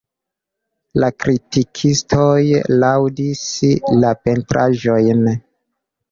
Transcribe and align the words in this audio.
La 1.01 1.09
kritikistoj 1.23 2.39
laŭdis 2.83 3.43
la 4.05 4.15
pentraĵojn. 4.23 5.21